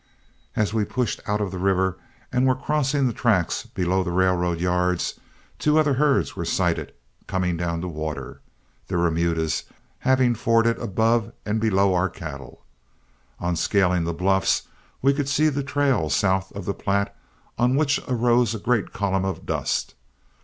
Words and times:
As 0.55 0.73
we 0.73 0.83
pushed 0.83 1.19
out 1.27 1.41
of 1.41 1.51
the 1.51 1.59
river 1.59 1.99
and 2.31 2.47
were 2.47 2.55
crossing 2.55 3.05
the 3.05 3.13
tracks 3.13 3.67
below 3.67 4.01
the 4.01 4.09
railroad 4.11 4.59
yards, 4.59 5.19
two 5.59 5.77
other 5.77 5.93
herds 5.93 6.35
were 6.35 6.43
sighted 6.43 6.91
coming 7.27 7.55
down 7.55 7.81
to 7.81 7.81
the 7.81 7.87
water, 7.93 8.41
their 8.87 8.97
remudas 8.97 9.65
having 9.99 10.33
forded 10.33 10.79
above 10.79 11.31
and 11.45 11.61
below 11.61 11.93
our 11.93 12.09
cattle. 12.09 12.65
On 13.39 13.55
scaling 13.55 14.03
the 14.05 14.11
bluffs, 14.11 14.63
we 15.03 15.13
could 15.13 15.29
see 15.29 15.49
the 15.49 15.61
trail 15.61 16.09
south 16.09 16.51
of 16.53 16.65
the 16.65 16.73
Platte 16.73 17.15
on 17.59 17.75
which 17.75 17.99
arose 18.07 18.55
a 18.55 18.59
great 18.59 18.91
column 18.93 19.23
of 19.23 19.45
dust. 19.45 19.93